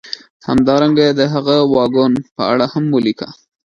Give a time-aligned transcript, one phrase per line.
[0.47, 3.29] همدارنګه د هغه واګون په اړه هم ولیکه